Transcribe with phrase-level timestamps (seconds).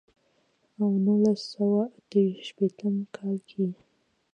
[0.79, 3.79] او نولس سوه اتۀ شپېتم کال کښې ئې